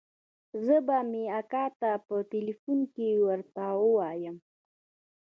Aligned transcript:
زه 0.65 0.75
به 0.87 0.97
مې 1.11 1.23
اکا 1.39 1.65
ته 1.79 1.91
په 2.07 2.15
ټېلفون 2.31 2.79
کښې 2.93 3.09
ورته 3.27 3.63
ووايم. 3.83 4.37